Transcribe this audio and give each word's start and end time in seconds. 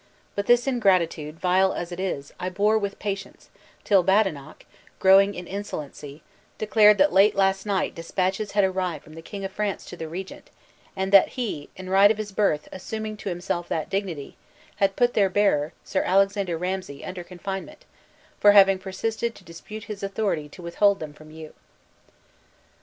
But 0.33 0.47
this 0.47 0.65
ingratitude, 0.65 1.39
vile 1.39 1.73
as 1.73 1.91
it 1.91 1.99
is, 1.99 2.33
I 2.39 2.49
bore 2.49 2.75
with 2.75 2.97
patience 2.97 3.51
till 3.83 4.01
Badenoch, 4.01 4.65
growing 4.97 5.35
in 5.35 5.45
insolency, 5.45 6.23
declared 6.57 6.97
that 6.97 7.13
late 7.13 7.35
last 7.35 7.67
night 7.67 7.93
dispatches 7.93 8.53
had 8.53 8.63
arrived 8.63 9.03
from 9.03 9.13
the 9.13 9.21
King 9.21 9.45
of 9.45 9.51
France 9.51 9.85
to 9.85 9.95
the 9.95 10.09
regent, 10.09 10.49
and 10.95 11.11
that 11.11 11.27
he 11.37 11.69
(in 11.75 11.87
right 11.87 12.09
of 12.09 12.17
his 12.17 12.31
birth, 12.31 12.67
assuming 12.71 13.15
to 13.17 13.29
himself 13.29 13.67
that 13.69 13.91
dignity) 13.91 14.37
had 14.77 14.95
put 14.95 15.13
their 15.13 15.29
bearer, 15.29 15.71
Sir 15.83 16.01
Alexander 16.01 16.57
Ramsay, 16.57 17.05
under 17.05 17.23
confinement, 17.23 17.85
for 18.39 18.53
having 18.53 18.79
persisted 18.79 19.35
to 19.35 19.43
dispute 19.43 19.83
his 19.83 20.01
authority 20.01 20.49
to 20.49 20.63
withhold 20.63 20.99
them 20.99 21.13
from 21.13 21.29
you." 21.29 21.53